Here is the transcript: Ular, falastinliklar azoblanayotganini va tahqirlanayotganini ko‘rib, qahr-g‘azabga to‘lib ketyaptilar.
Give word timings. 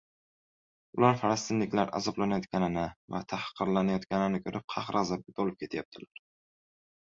Ular, 1.01 1.17
falastinliklar 1.23 1.91
azoblanayotganini 1.99 2.85
va 3.17 3.21
tahqirlanayotganini 3.35 4.41
ko‘rib, 4.49 4.67
qahr-g‘azabga 4.75 5.37
to‘lib 5.43 5.61
ketyaptilar. 5.63 6.25